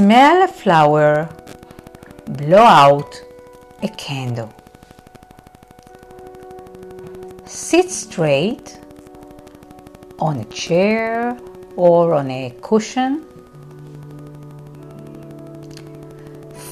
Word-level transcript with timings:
Smell 0.00 0.44
a 0.44 0.48
flower, 0.48 1.28
blow 2.26 2.56
out 2.56 3.22
a 3.82 3.88
candle. 3.88 4.50
Sit 7.44 7.90
straight 7.90 8.80
on 10.18 10.38
a 10.38 10.44
chair 10.46 11.36
or 11.76 12.14
on 12.14 12.30
a 12.30 12.56
cushion. 12.62 13.26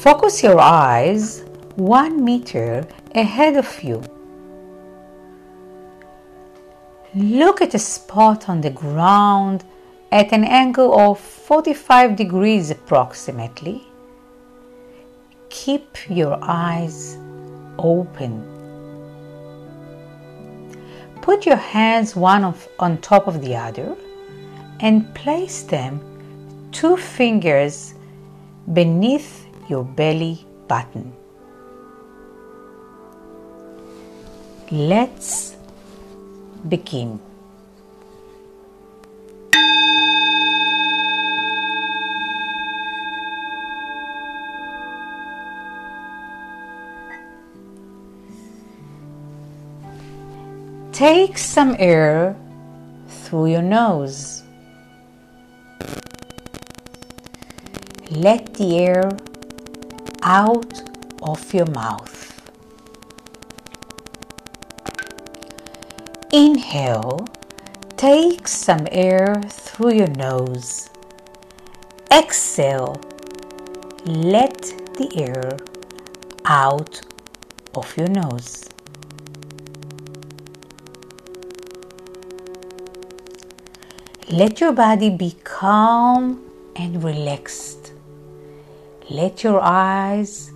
Focus 0.00 0.42
your 0.42 0.58
eyes 0.58 1.44
one 1.76 2.24
meter 2.24 2.88
ahead 3.14 3.58
of 3.58 3.82
you. 3.82 4.02
Look 7.14 7.60
at 7.60 7.74
a 7.74 7.78
spot 7.78 8.48
on 8.48 8.62
the 8.62 8.70
ground 8.70 9.64
at 10.10 10.32
an 10.32 10.44
angle 10.44 10.98
of 10.98 11.20
45 11.20 12.16
degrees 12.16 12.70
approximately. 12.70 13.86
Keep 15.50 16.08
your 16.08 16.38
eyes 16.42 17.18
open. 17.78 18.42
Put 21.20 21.44
your 21.44 21.56
hands 21.56 22.16
one 22.16 22.44
of, 22.44 22.68
on 22.78 22.98
top 22.98 23.26
of 23.26 23.42
the 23.42 23.54
other 23.54 23.96
and 24.80 25.14
place 25.14 25.62
them 25.62 26.00
two 26.72 26.96
fingers 26.96 27.94
beneath 28.72 29.46
your 29.68 29.84
belly 29.84 30.46
button. 30.68 31.12
Let's 34.70 35.56
begin. 36.68 37.20
Take 50.98 51.38
some 51.38 51.76
air 51.78 52.34
through 53.06 53.52
your 53.52 53.62
nose. 53.62 54.42
Let 58.10 58.52
the 58.54 58.78
air 58.78 59.08
out 60.24 60.82
of 61.22 61.54
your 61.54 61.66
mouth. 61.66 62.50
Inhale, 66.32 67.28
take 67.96 68.48
some 68.48 68.88
air 68.90 69.40
through 69.48 69.92
your 69.92 70.10
nose. 70.16 70.90
Exhale, 72.10 73.00
let 74.04 74.60
the 74.98 75.08
air 75.14 75.58
out 76.44 77.00
of 77.76 77.96
your 77.96 78.08
nose. 78.08 78.68
Let 84.30 84.60
your 84.60 84.72
body 84.72 85.08
be 85.08 85.34
calm 85.42 86.44
and 86.76 87.02
relaxed. 87.02 87.92
Let 89.08 89.42
your 89.42 89.58
eyes, 89.58 90.52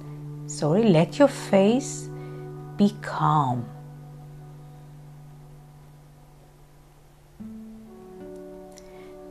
sorry, 0.47 0.83
let 0.83 1.19
your 1.19 1.29
face 1.29 2.11
be 2.77 2.95
calm. 3.01 3.65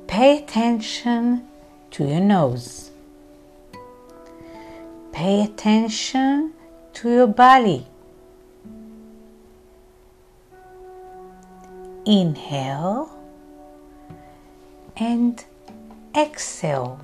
Pay 0.07 0.39
attention 0.39 1.47
to 1.91 2.03
your 2.03 2.19
nose. 2.19 2.89
Pay 5.11 5.43
attention 5.43 6.53
to 6.93 7.09
your 7.11 7.27
belly. 7.27 7.85
Inhale 12.07 13.20
and 15.01 15.43
exhale. 16.15 16.99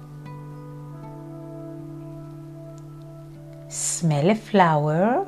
Smell 3.69 4.30
a 4.30 4.35
flower. 4.35 5.25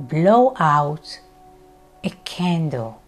Blow 0.00 0.54
out 0.58 1.20
a 2.02 2.10
candle. 2.24 3.02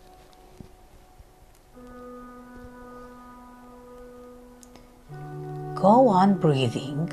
Go 5.74 6.08
on 6.08 6.38
breathing. 6.38 7.10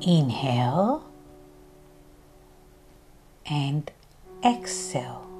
Inhale 0.00 1.04
and 3.46 3.90
exhale. 4.44 5.33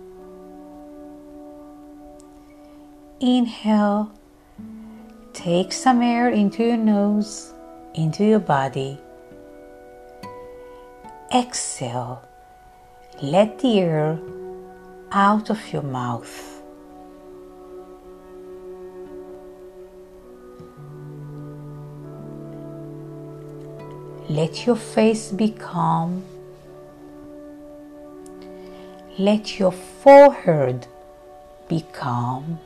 Inhale, 3.26 4.12
take 5.32 5.72
some 5.72 6.02
air 6.02 6.28
into 6.28 6.62
your 6.62 6.76
nose, 6.76 7.54
into 7.94 8.22
your 8.22 8.38
body. 8.38 8.98
Exhale, 11.34 12.20
let 13.22 13.60
the 13.60 13.80
air 13.80 14.18
out 15.10 15.48
of 15.48 15.72
your 15.72 15.80
mouth. 15.80 16.60
Let 24.28 24.66
your 24.66 24.76
face 24.76 25.32
be 25.32 25.48
calm. 25.48 26.22
Let 29.18 29.58
your 29.58 29.72
forehead 29.72 30.86
be 31.70 31.86
calm. 31.94 32.58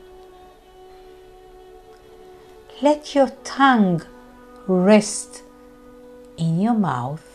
Let 2.81 3.13
your 3.13 3.27
tongue 3.43 4.03
rest 4.65 5.43
in 6.37 6.61
your 6.61 6.75
mouth. 6.75 7.25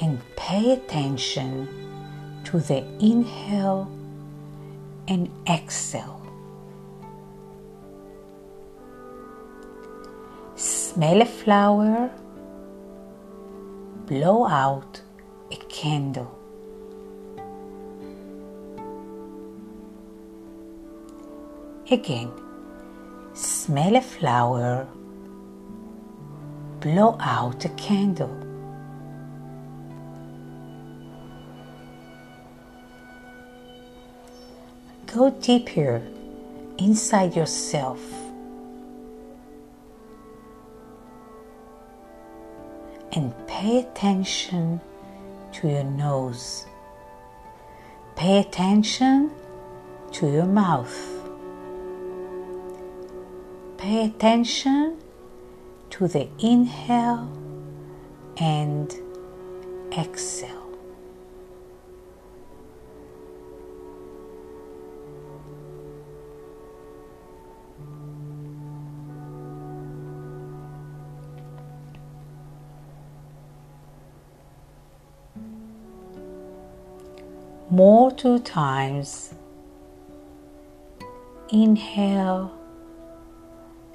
And 0.00 0.22
pay 0.36 0.72
attention 0.72 1.68
to 2.44 2.60
the 2.60 2.82
inhale 2.98 3.90
and 5.06 5.28
exhale. 5.46 6.22
Smell 10.56 11.20
a 11.20 11.26
flower, 11.26 12.10
blow 14.06 14.46
out 14.46 15.02
a 15.50 15.56
candle. 15.68 16.37
Again, 21.90 22.30
smell 23.32 23.96
a 23.96 24.02
flower, 24.02 24.86
blow 26.80 27.16
out 27.18 27.64
a 27.64 27.70
candle. 27.70 28.28
Go 35.06 35.30
deeper 35.30 36.02
inside 36.76 37.34
yourself. 37.34 38.00
And 43.12 43.32
pay 43.46 43.78
attention 43.78 44.82
to 45.54 45.68
your 45.68 45.84
nose. 45.84 46.66
Pay 48.14 48.40
attention 48.40 49.30
to 50.12 50.30
your 50.30 50.44
mouth. 50.44 51.17
Pay 53.78 54.06
attention 54.06 54.98
to 55.90 56.08
the 56.08 56.28
inhale 56.40 57.30
and 58.36 58.92
exhale. 59.96 60.68
More 77.70 78.10
two 78.10 78.40
times. 78.40 79.34
Inhale 81.50 82.57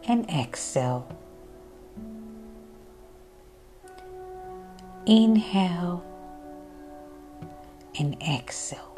and 0.08 0.30
exhale. 0.30 1.08
Inhale 5.06 6.04
and 8.00 8.22
exhale. 8.22 8.90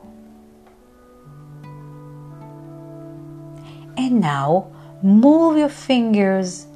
And 3.98 4.20
now 4.20 4.72
move 5.02 5.58
your 5.58 5.70
fingers 5.70 6.68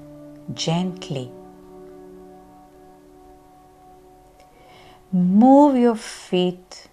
gently. 0.53 1.31
Move 5.11 5.75
your 5.75 5.95
feet 5.95 6.87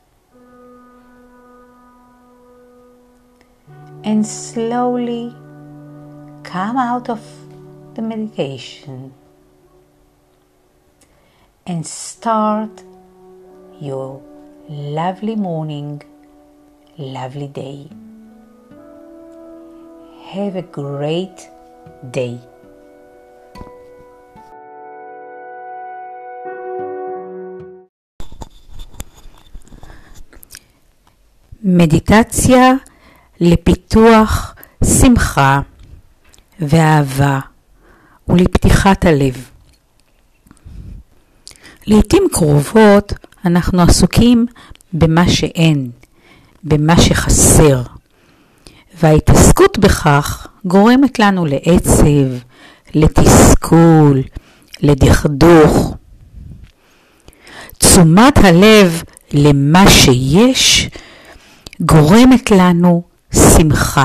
and 4.05 4.27
slowly 4.27 5.35
come 6.46 6.78
out 6.78 7.10
of 7.10 7.22
the 7.96 8.02
meditation 8.02 9.14
and 11.66 11.86
start 11.86 12.84
your 13.80 14.22
lovely 14.70 15.36
morning, 15.36 16.02
lovely 16.98 17.48
day. 17.48 17.90
Have 20.32 20.56
a 20.56 20.62
great 20.62 21.50
day. 22.12 22.38
מדיטציה 31.64 32.74
לפיתוח 33.40 34.56
שמחה 34.84 35.62
ואהבה 36.61 37.41
ולפתיחת 38.29 39.05
הלב. 39.05 39.51
לעתים 41.87 42.23
קרובות 42.33 43.13
אנחנו 43.45 43.83
עסוקים 43.83 44.47
במה 44.93 45.29
שאין, 45.29 45.91
במה 46.65 47.01
שחסר, 47.01 47.83
וההתעסקות 49.03 49.79
בכך 49.79 50.47
גורמת 50.65 51.19
לנו 51.19 51.47
לעצב, 51.47 52.47
לתסכול, 52.95 54.23
לדכדוך. 54.81 55.95
תשומת 57.79 58.39
הלב 58.39 59.03
למה 59.33 59.91
שיש 59.91 60.91
גורמת 61.81 62.51
לנו 62.51 63.03
שמחה, 63.35 64.05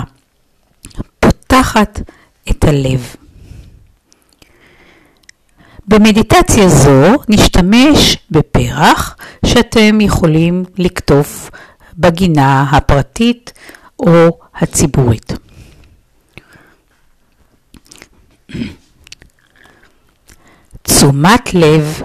פותחת 1.19 1.99
את 2.49 2.63
הלב. 2.63 3.15
במדיטציה 5.87 6.69
זו 6.69 7.15
נשתמש 7.29 8.17
בפרח 8.31 9.15
שאתם 9.45 10.01
יכולים 10.01 10.63
לקטוף 10.77 11.51
בגינה 11.97 12.65
הפרטית 12.71 13.53
או 13.99 14.39
הציבורית. 14.55 15.33
תשומת 20.81 21.53
לב 21.53 22.01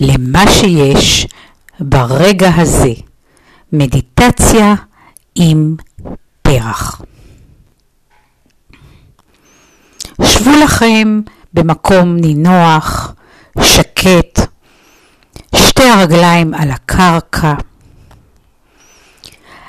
למה 0.00 0.44
שיש 0.50 1.26
ברגע 1.80 2.50
הזה. 2.56 2.92
מדיטציה 3.72 4.74
עם 5.34 5.76
פרח. 6.42 7.02
שבו 10.38 10.50
לכם 10.64 11.20
במקום 11.54 12.16
נינוח, 12.16 13.14
שקט, 13.60 14.40
שתי 15.54 15.82
הרגליים 15.82 16.54
על 16.54 16.70
הקרקע. 16.70 17.54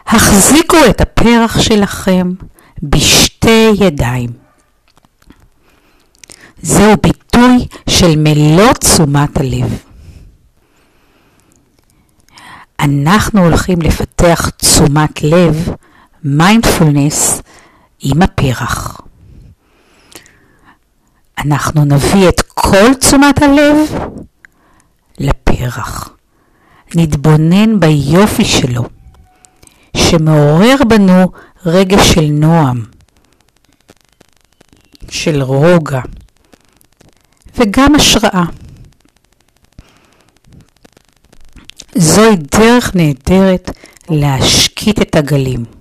החזיקו 0.08 0.78
את 0.90 1.02
הפרח 1.02 1.62
שלכם 1.62 2.32
בשתי 2.84 3.70
ידיים. 3.80 4.30
זהו 6.62 6.98
ביטוי 7.02 7.68
של 7.90 8.14
מלוא 8.18 8.74
תשומת 8.74 9.38
הלב. 9.38 9.84
אנחנו 12.80 13.44
הולכים 13.44 13.82
לפתח 13.82 14.50
תשומת 14.50 15.24
לב, 15.24 15.70
מיינדפולנס, 16.24 17.42
עם 18.00 18.22
הפרח. 18.22 18.97
אנחנו 21.48 21.86
נביא 21.86 22.30
את 22.30 22.42
כל 22.42 22.94
תשומת 22.94 23.42
הלב 23.42 23.78
לפרח. 25.20 26.10
נתבונן 26.96 27.80
ביופי 27.80 28.46
שלו, 28.46 28.84
שמעורר 29.98 30.76
בנו 30.88 31.32
רגע 31.66 31.98
של 32.04 32.26
נועם, 32.32 32.86
של 35.10 35.42
רוגע, 35.42 36.02
וגם 37.56 37.96
השראה. 37.96 38.46
זוהי 41.96 42.36
דרך 42.36 42.96
נהדרת 42.96 43.72
להשקיט 44.10 45.02
את 45.02 45.16
הגלים. 45.16 45.77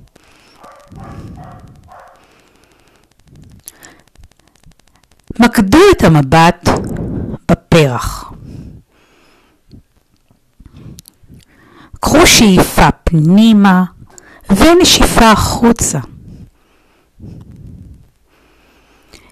מקדו 5.41 5.79
את 5.93 6.05
המבט 6.05 6.69
בפרח. 7.51 8.33
קחו 12.01 12.27
שאיפה 12.27 12.91
פנימה 12.91 13.85
ונשיפה 14.51 15.31
החוצה. 15.31 15.99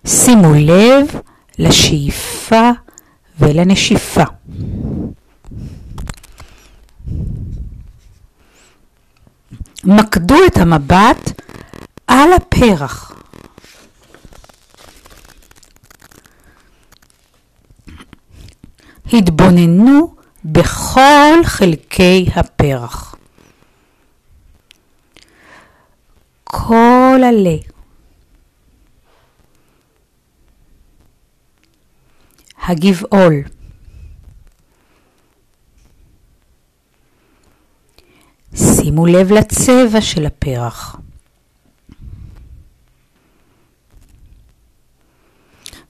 שימו 0.07 0.55
לב 0.55 1.07
לשאיפה 1.59 2.71
ולנשיפה. 3.41 4.25
מקדו 9.85 10.37
את 10.47 10.57
המבט 10.57 11.41
על 12.07 12.33
הפרח. 12.33 13.14
התבוננו 19.15 20.15
בכל 20.45 21.45
חלקי 21.45 22.27
הפרח. 22.35 23.17
כל 26.45 27.21
עלה. 27.29 27.57
הגבעול. 32.67 33.35
שימו 38.55 39.07
לב 39.07 39.33
לצבע 39.33 40.01
של 40.01 40.27
הפרח. 40.27 40.97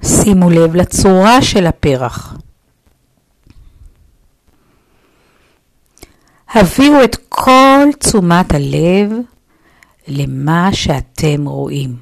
שימו 0.03 0.51
לב 0.51 0.75
לצורה 0.75 1.43
של 1.43 1.67
הפרח. 1.67 2.37
הביאו 6.55 7.05
את 7.05 7.17
כל 7.29 7.89
תשומת 7.99 8.55
הלב 8.55 9.11
למה 10.09 10.69
שאתם 10.73 11.47
רואים. 11.47 11.97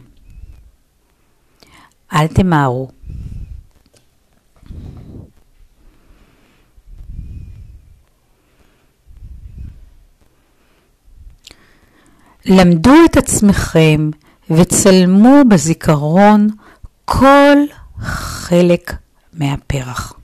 אל 2.12 2.26
תמהרו. 2.26 2.88
למדו 12.46 12.94
את 13.04 13.16
עצמכם 13.16 14.10
וצלמו 14.50 15.42
בזיכרון 15.48 16.48
כל 17.04 17.56
חלק 17.98 18.92
מהפרח. 19.32 20.21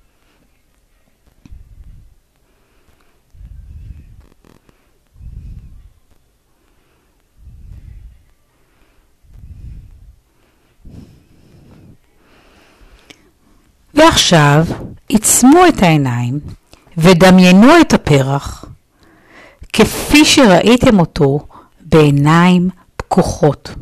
ועכשיו 13.99 14.65
עיצמו 15.09 15.67
את 15.69 15.83
העיניים 15.83 16.41
ודמיינו 16.97 17.81
את 17.81 17.95
הפרח 17.95 18.65
כפי 19.73 20.25
שראיתם 20.25 21.01
אותו 21.01 21.47
בעיניים 21.81 22.71
פקוחות. 22.97 23.75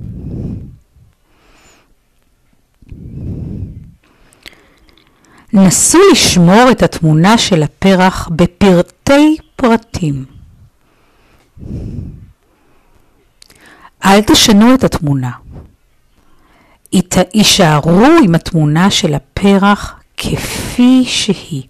נסו 5.53 5.99
לשמור 6.13 6.71
את 6.71 6.83
התמונה 6.83 7.39
של 7.39 7.63
הפרח 7.63 8.29
בפרטי 8.37 9.37
פרטים. 9.57 10.25
אל 14.05 14.23
תשנו 14.23 14.75
את 14.75 14.85
התמונה. 14.85 15.31
יישארו 17.35 18.07
עם 18.25 18.35
התמונה 18.35 18.91
של 18.91 19.15
הפרח 19.15 20.01
כפי 20.17 21.05
שהיא. 21.05 21.63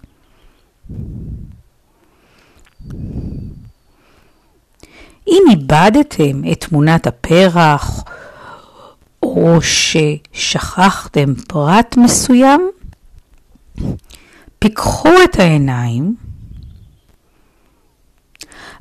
אם 5.27 5.43
איבדתם 5.49 6.51
את 6.51 6.63
תמונת 6.63 7.07
הפרח, 7.07 8.03
או 9.23 9.57
ששכחתם 9.61 11.33
פרט 11.47 11.97
מסוים, 11.97 12.71
פיקחו 14.59 15.09
את 15.23 15.39
העיניים, 15.39 16.15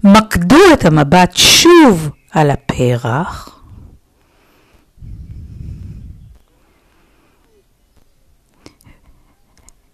מקדו 0.04 0.60
את 0.72 0.84
המבט 0.84 1.36
שוב 1.36 2.10
על 2.30 2.50
הפרח, 2.50 3.55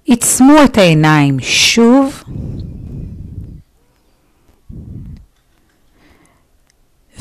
עיצמו 0.04 0.54
את 0.64 0.78
העיניים 0.78 1.40
שוב, 1.40 2.22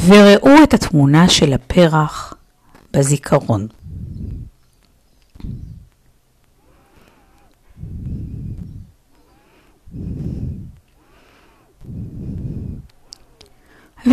וראו 0.05 0.63
את 0.63 0.73
התמונה 0.73 1.29
של 1.29 1.53
הפרח 1.53 2.33
בזיכרון. 2.93 3.67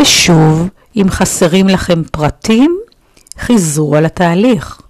ושוב, 0.01 0.69
אם 0.97 1.07
חסרים 1.09 1.69
לכם 1.69 2.03
פרטים, 2.05 2.79
חיזרו 3.39 3.97
על 3.97 4.05
התהליך. 4.05 4.81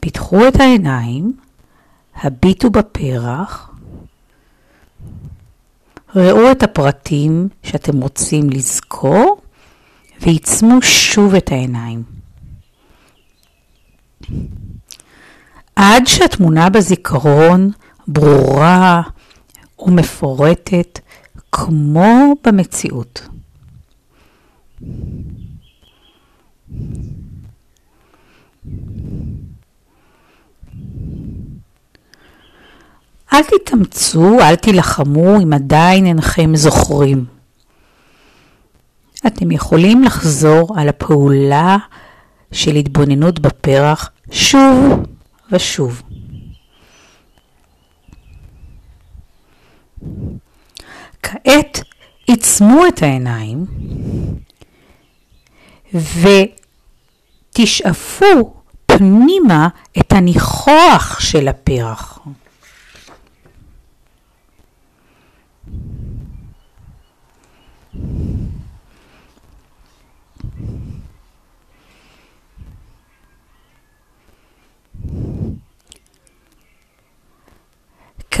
פיתחו 0.00 0.48
את 0.48 0.60
העיניים, 0.60 1.32
הביטו 2.22 2.70
בפרח, 2.70 3.70
ראו 6.16 6.50
את 6.52 6.62
הפרטים 6.62 7.48
שאתם 7.62 8.00
רוצים 8.00 8.50
לזכור, 8.50 9.40
ועיצמו 10.20 10.82
שוב 10.82 11.34
את 11.34 11.52
העיניים. 11.52 12.02
עד 15.76 16.06
שהתמונה 16.06 16.70
בזיכרון 16.70 17.70
ברורה 18.08 19.02
ומפורטת 19.78 20.98
כמו 21.52 22.34
במציאות. 22.44 23.28
אל 33.40 33.58
תתאמצו, 33.58 34.40
אל 34.40 34.56
תילחמו 34.56 35.36
אם 35.42 35.52
עדיין 35.52 36.06
אינכם 36.06 36.56
זוכרים. 36.56 37.24
אתם 39.26 39.50
יכולים 39.50 40.02
לחזור 40.02 40.74
על 40.78 40.88
הפעולה 40.88 41.76
של 42.52 42.76
התבוננות 42.76 43.38
בפרח 43.38 44.10
שוב 44.30 45.02
ושוב. 45.52 46.02
כעת 51.22 51.82
עיצמו 52.26 52.86
את 52.86 53.02
העיניים 53.02 53.66
ותשאפו 57.54 58.54
פנימה 58.86 59.68
את 60.00 60.12
הניחוח 60.12 61.20
של 61.20 61.48
הפרח. 61.48 62.18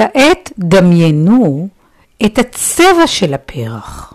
כעת 0.00 0.52
דמיינו 0.58 1.68
את 2.26 2.38
הצבע 2.38 3.06
של 3.06 3.34
הפרח. 3.34 4.14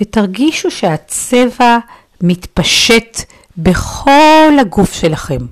ותרגישו 0.00 0.70
שהצבע 0.70 1.78
מתפשט 2.20 3.18
בכל 3.56 4.52
הגוף 4.60 4.92
שלכם. 4.92 5.46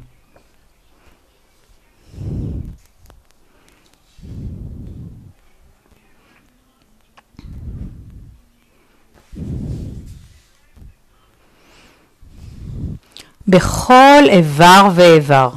בכל 13.49 14.23
איבר 14.29 14.89
ואיבר. 14.95 15.51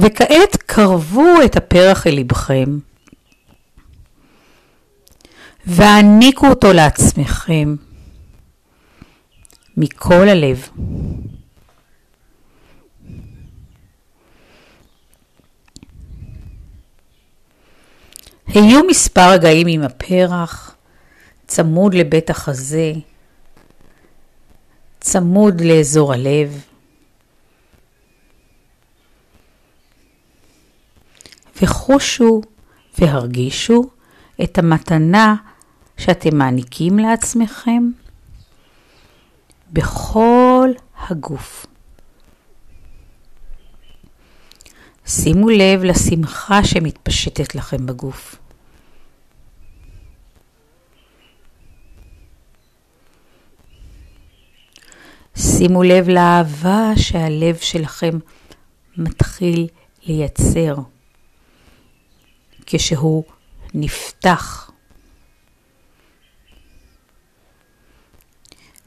וכעת 0.00 0.56
קרבו 0.66 1.34
את 1.44 1.56
הפרח 1.56 2.06
אל 2.06 2.14
לבכם 2.14 2.78
והעניקו 5.66 6.46
אותו 6.46 6.72
לעצמכם 6.72 7.76
מכל 9.76 10.28
הלב. 10.28 10.68
היו 18.46 18.80
מספר 18.88 19.30
רגעים 19.30 19.66
עם 19.66 19.82
הפרח, 19.82 20.76
צמוד 21.46 21.94
לבית 21.94 22.30
החזה, 22.30 22.92
צמוד 25.00 25.60
לאזור 25.60 26.12
הלב. 26.12 26.67
וחושו 31.62 32.40
והרגישו 32.98 33.84
את 34.42 34.58
המתנה 34.58 35.34
שאתם 35.96 36.36
מעניקים 36.36 36.98
לעצמכם 36.98 37.90
בכל 39.72 40.68
הגוף. 41.08 41.66
שימו 45.06 45.48
לב 45.48 45.84
לשמחה 45.84 46.64
שמתפשטת 46.64 47.54
לכם 47.54 47.86
בגוף. 47.86 48.36
שימו 55.36 55.82
לב 55.82 56.08
לאהבה 56.08 56.90
שהלב 56.96 57.56
שלכם 57.56 58.18
מתחיל 58.96 59.66
לייצר 60.06 60.74
כשהוא 62.70 63.24
נפתח. 63.74 64.70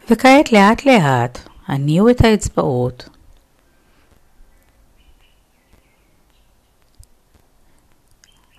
וכעת 0.10 0.52
לאט 0.52 0.86
לאט 0.86 1.40
הניעו 1.68 2.10
את 2.10 2.22
האצבעות. 2.22 3.10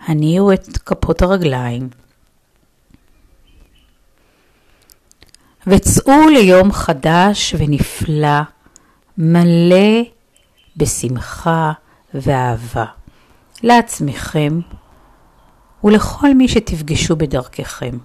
הניעו 0.00 0.52
את 0.52 0.79
כפות 0.79 1.23
הרגליים. 1.23 1.88
וצאו 5.67 6.29
ליום 6.29 6.73
חדש 6.73 7.55
ונפלא, 7.59 8.41
מלא 9.19 10.02
בשמחה 10.76 11.73
ואהבה, 12.14 12.85
לעצמכם 13.62 14.61
ולכל 15.84 16.34
מי 16.34 16.48
שתפגשו 16.48 17.16
בדרככם. 17.16 17.98